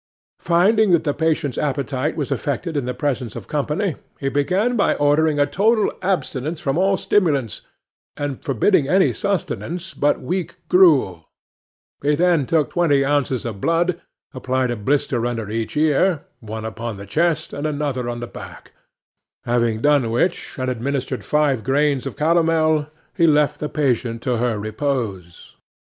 [0.39, 4.95] Finding that the patient's appetite was affected in the presence of company, he began by
[4.95, 7.61] ordering a total abstinence from all stimulants,
[8.17, 11.29] and forbidding any sustenance but weak gruel;
[12.01, 14.01] he then took twenty ounces of blood,
[14.33, 18.71] applied a blister under each ear, one upon the chest, and another on the back;
[19.45, 24.57] having done which, and administered five grains of calomel, he left the patient to her
[24.57, 25.57] repose.